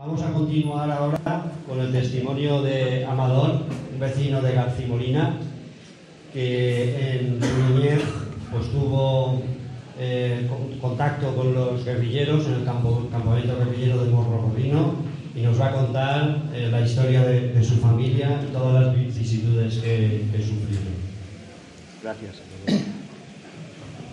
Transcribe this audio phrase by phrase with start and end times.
[0.00, 5.36] Vamos a continuar ahora con el testimonio de Amador, un vecino de Garcimolina,
[6.32, 8.00] que en su niñez
[8.50, 9.42] pues, tuvo
[9.98, 10.48] eh,
[10.80, 14.94] contacto con los guerrilleros en el campo, campamento guerrillero del Morro Rodino
[15.34, 19.80] y nos va a contar eh, la historia de, su familia y todas las vicisitudes
[19.80, 20.94] que, que sufrieron.
[22.02, 22.36] Gracias.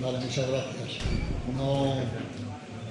[0.00, 0.98] Vale, muchas gracias.
[1.56, 1.96] No,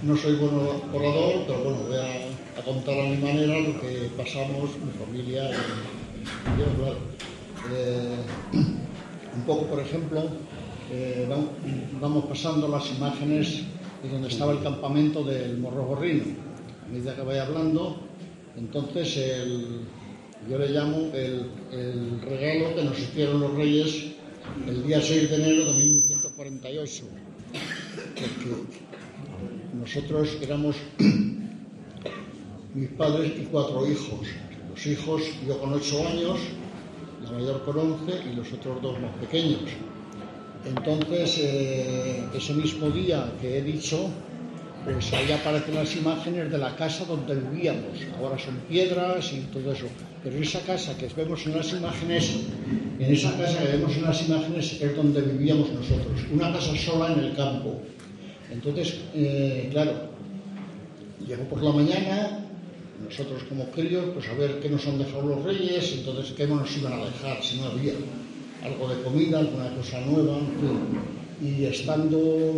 [0.01, 4.71] no soy bueno orador, pero bueno, voy a, contar a mi manera lo que pasamos,
[4.83, 6.97] mi familia y yo, claro.
[7.73, 8.15] Eh,
[9.35, 10.29] un poco, por ejemplo,
[10.91, 11.27] eh,
[11.99, 13.63] vamos pasando las imágenes
[14.03, 16.23] de donde estaba el campamento del Morro Gorrino.
[16.85, 17.97] A medida que vaya hablando,
[18.57, 19.15] entonces
[20.49, 24.11] yo le llamo el, el regalo que nos hicieron los reyes
[24.67, 27.03] el día 6 de enero de 1948.
[28.15, 28.63] Porque
[29.79, 30.75] nosotros éramos
[32.73, 34.19] mis padres y cuatro hijos.
[34.69, 36.39] Los hijos, yo con ocho años,
[37.23, 39.61] la mayor con once y los otros dos más pequeños.
[40.65, 44.09] Entonces, eh, ese mismo día que he dicho,
[44.85, 47.97] pues ahí aparecen las imágenes de la casa donde vivíamos.
[48.17, 49.87] Ahora son piedras y todo eso.
[50.23, 52.31] Pero esa casa que vemos en las imágenes,
[52.99, 56.21] en esa casa que vemos en las imágenes es donde vivíamos nosotros.
[56.31, 57.81] Una casa sola en el campo.
[58.51, 59.93] Entonces, eh, claro,
[61.25, 62.39] llegó por la mañana,
[63.05, 66.75] nosotros como críos, pues a ver qué nos han dejado los reyes, entonces qué nos
[66.77, 67.93] iban a dejar, si no había
[68.63, 70.39] algo de comida, alguna cosa nueva,
[71.41, 72.55] y estando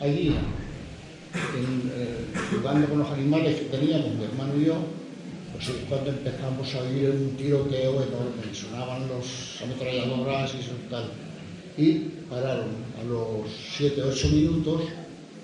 [0.00, 4.76] allí, eh, jugando con los animales que teníamos, mi hermano y yo,
[5.52, 11.04] pues es cuando empezamos a oír un tiroteo enorme, sonaban los ametralladoras y eso tal.
[11.76, 11.92] Y
[12.30, 13.46] pararon a los
[13.78, 14.82] 7-8 minutos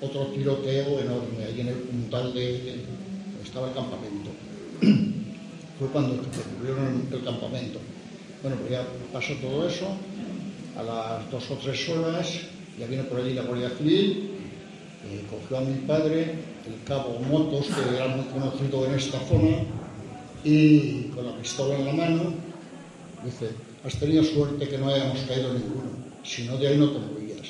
[0.00, 2.80] otro tiroteo enorme ahí en el puntal de,
[3.42, 4.30] estaba el campamento.
[5.78, 7.78] Fue cuando descubrieron el campamento.
[8.42, 9.86] Bueno, pues ya pasó todo eso.
[10.76, 12.26] A las dos o tres horas
[12.80, 14.30] ya vino por allí la Guardia Civil,
[15.04, 16.34] eh, cogió a mi padre,
[16.66, 19.58] el cabo Motos, que era muy conocido en esta zona,
[20.44, 22.34] y con la pistola en la mano,
[23.22, 23.50] dice,
[23.84, 25.90] has tenido suerte que no hayamos caído ninguno,
[26.24, 27.48] si no de ahí no te movías.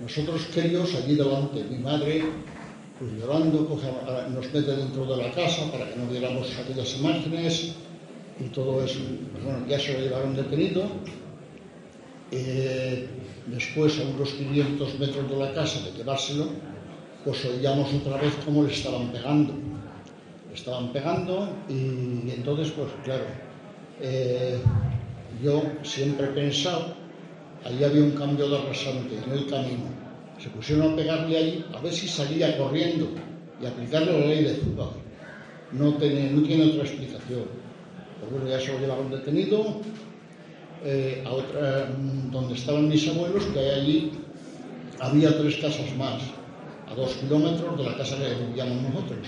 [0.00, 2.22] Nosotros queridos allí delante, mi madre,
[3.00, 3.66] pues llorando,
[4.30, 7.74] nos mete dentro de la casa para que no viéramos aquellas imágenes
[8.38, 9.00] y todo eso.
[9.32, 10.84] Pues bueno, ya se lo llevaron detenido.
[12.30, 13.08] Eh,
[13.46, 16.50] después, a unos 500 metros de la casa de llevárselo,
[17.24, 19.54] pues oíamos otra vez cómo le estaban pegando.
[20.48, 23.24] Le estaban pegando y, entonces, pues claro,
[24.00, 24.60] eh,
[25.42, 27.00] yo siempre he pensado
[27.64, 29.99] Allí había un cambio de rasante en el camino.
[30.42, 33.08] Se pusieron a pegarle ahí a ver si salía corriendo
[33.60, 34.86] y aplicarle la ley de fuga.
[35.72, 36.34] No tiene,
[36.64, 37.44] otra explicación.
[38.20, 39.80] Pues bueno, ya se lo llevaron detenido
[40.84, 44.12] eh, a otra, mm, donde estaban mis abuelos, que allí
[44.98, 46.22] había tres casas más,
[46.88, 49.26] a dos kilómetros de la casa que vivíamos nosotros.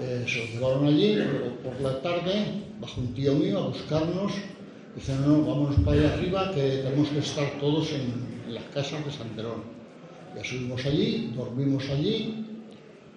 [0.00, 1.18] Eh, se los llevaron allí,
[1.62, 4.32] por la tarde, bajo un tío mío, a buscarnos
[4.94, 9.02] Dice, no, no, vámonos para allá arriba que tenemos que estar todos en, las casas
[9.06, 9.81] de Santerón.
[10.34, 12.46] Ya subimos allí, dormimos allí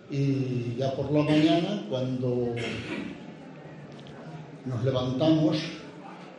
[0.09, 2.55] y ya por la mañana, cuando
[4.65, 5.57] nos levantamos,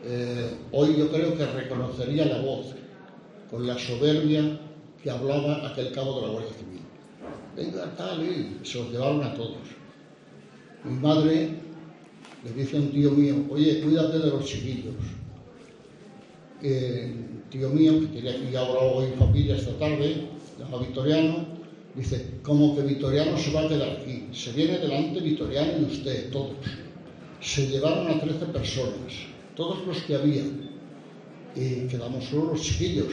[0.05, 2.75] eh, hoy yo creo que reconocería la voz
[3.51, 4.61] con la soberbia
[5.03, 6.81] que hablaba aquel cabo de la Guardia Civil.
[7.57, 9.57] Venga, tal, y se los llevaron a todos.
[10.85, 11.51] Mi madre
[12.45, 14.95] le dice a un tío mío, oye, cuídate de los chiquillos
[16.61, 17.13] que
[17.51, 20.29] tío mío, que quería que ahora hoy familia esta tarde,
[20.59, 21.47] llama Victoriano,
[21.95, 26.31] dice, como que Victoriano se va a quedar aquí, se viene delante Victoriano y usted,
[26.31, 26.57] todos.
[27.41, 29.13] Se llevaron a 13 personas,
[29.55, 30.43] todos los que había,
[31.55, 33.09] y quedamos solo los chiquillos.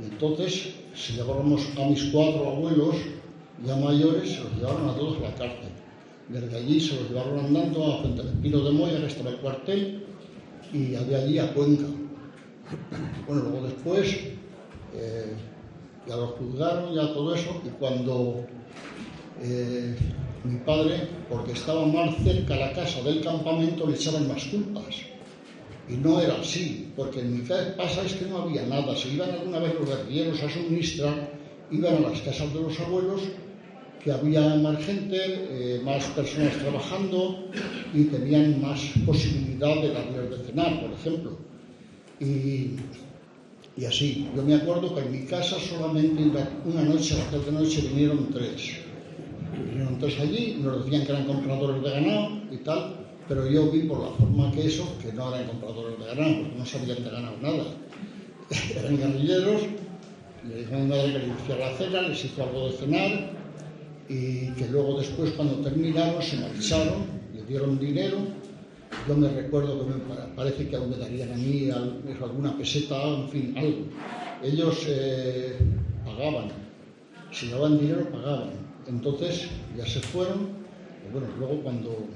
[0.00, 2.96] Y entonces, si llevábamos a mis cuatro abuelos,
[3.64, 5.70] ya mayores, se los llevaron a todos a la cárcel.
[6.28, 9.36] Desde allí se los llevaron andando a Fuente del Pino de Moya, que estaba el
[9.36, 10.04] cuartel,
[10.72, 11.86] y de allí a Cuenca
[13.26, 14.18] bueno, luego después
[14.94, 15.34] eh,
[16.06, 18.44] ya lo juzgaron, ya todo eso, y cuando
[19.42, 19.96] eh,
[20.44, 24.96] mi padre, porque estaba más cerca la casa del campamento, le echaban más culpas.
[25.88, 28.94] Y no era así, porque en mi casa es que no había nada.
[28.94, 31.32] Si iban alguna vez los guerrilleros a suministrar,
[31.70, 33.22] iban a las casas de los abuelos,
[34.02, 37.44] que había más gente, eh, más personas trabajando
[37.92, 41.38] y tenían más posibilidad de darles de cenar, por ejemplo.
[42.18, 42.76] Y,
[43.86, 46.22] así, yo me acuerdo que en mi casa solamente
[46.64, 48.72] una noche, la tarde noche vinieron tres.
[49.68, 52.96] Vinieron tres allí, nos decían que eran compradores de ganado y tal,
[53.28, 56.58] pero yo vi por la forma que eso, que no eran compradores de ganado, porque
[56.58, 57.64] no sabían de ganado nada.
[58.76, 59.62] eran guerrilleros,
[60.48, 63.40] le dijo a mi madre que le hiciera la cena, les hizo algo de cenar
[64.08, 68.16] y que luego después cuando terminaron se marcharon, le dieron dinero.
[69.08, 73.28] Yo me recuerdo que me parece que aún me darían a mí alguna peseta, en
[73.28, 73.86] fin, algo.
[74.42, 75.58] Ellos eh,
[76.04, 76.48] pagaban,
[77.32, 78.50] si daban dinero pagaban.
[78.86, 80.48] Entonces ya se fueron,
[81.06, 82.06] y bueno, luego cuando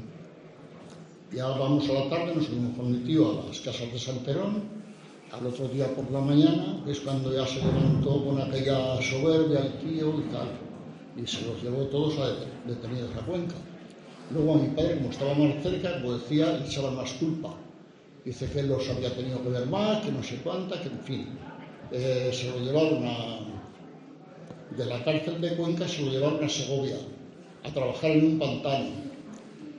[1.33, 4.63] ya vamos a la tarde, nos fuimos con mi tío a las casas de Santerón,
[5.33, 9.73] al otro día por la mañana, es cuando ya se levantó con aquella soberbia el
[9.79, 10.49] tío y tal,
[11.17, 13.55] y se los llevó todos a detenidos a Cuenca.
[14.31, 17.55] Luego a mi padre, como estaba más cerca, como decía, le echaban más culpa.
[18.25, 21.01] Dice que él los había tenido que ver más, que no sé cuánta, que en
[21.01, 21.29] fin.
[21.93, 23.41] Eh, se lo llevaron a,
[24.77, 26.97] de la cárcel de Cuenca, se lo llevaron a Segovia,
[27.63, 28.91] a trabajar en un pantano.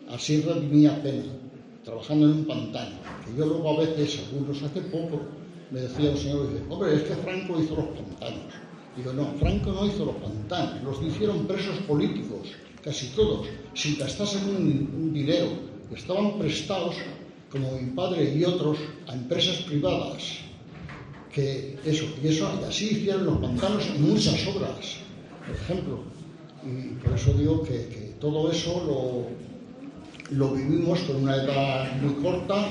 [0.09, 1.23] Así redimía pena,
[1.83, 2.95] trabajando en un pantano.
[3.25, 5.21] Que yo luego a veces, algunos hace poco,
[5.71, 8.53] me decía un señor, dice, hombre, es que Franco hizo los pantanos.
[8.95, 12.47] Digo, no, Franco no hizo los pantanos, los hicieron presos políticos,
[12.85, 15.49] casi todos, sin gastarse un, un dinero.
[15.93, 16.95] Estaban prestados,
[17.51, 18.77] como mi padre y otros,
[19.07, 20.45] a empresas privadas
[21.35, 24.95] que eso, y eso, así hicieron los pantanos y muchas obras,
[25.45, 25.99] por ejemplo.
[26.63, 29.27] Y por eso digo que, todo eso
[30.31, 32.69] lo, lo, vivimos con una edad muy corta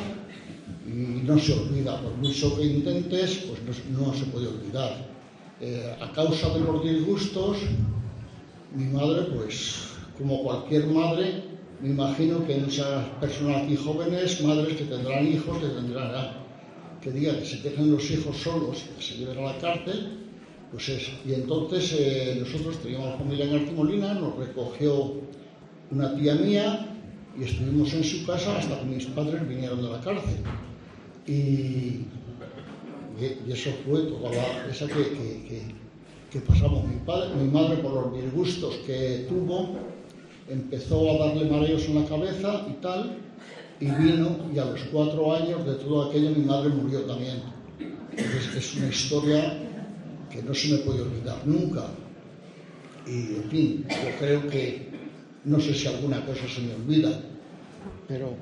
[0.86, 2.00] y no se olvida.
[2.00, 5.08] Por mucho que intentes, pues no, se puede olvidar.
[5.60, 7.58] Eh, a causa de los disgustos,
[8.74, 11.42] mi madre, pues como cualquier madre,
[11.80, 16.44] me imagino que muchas personas aquí jóvenes, madres que tendrán hijos, que tendrán
[17.04, 20.24] que diga que se dejan los hijos solos y que se lleven a la cárcel,
[20.72, 21.12] pues eso.
[21.26, 25.12] Y entonces eh, nosotros teníamos familia en Artimolina, nos recogió
[25.90, 26.96] una tía mía
[27.38, 30.40] y estuvimos en su casa hasta que mis padres vinieron de la cárcel.
[31.26, 32.06] Y,
[33.48, 35.62] eso fue toda la, esa que,
[36.32, 36.84] que, pasamos.
[36.88, 39.76] Mi, padre, mi madre, por los disgustos que tuvo,
[40.48, 43.18] empezó a darle mareos en la cabeza y tal,
[43.80, 47.42] y vino y a los cuatro años de todo aquello mi madre murió también.
[48.10, 49.58] Entonces es una historia
[50.30, 51.86] que no se me puede olvidar nunca.
[53.06, 54.88] Y en fin, yo creo que
[55.44, 57.20] no sé si alguna cosa se me olvida,
[58.08, 58.34] pero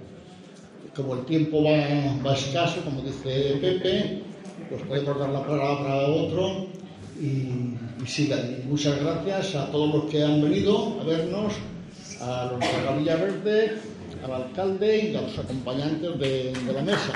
[0.94, 4.22] como el tiempo va, escaso, como dice Pepe,
[4.68, 6.66] pues podemos dar la palabra a otro
[7.20, 7.24] y,
[8.02, 8.58] y sigan.
[8.68, 11.54] muchas gracias a todos los que han venido a vernos,
[12.22, 13.78] a los de la Villa Verde
[14.24, 17.12] al alcalde y a los acompañantes de, de la mesa.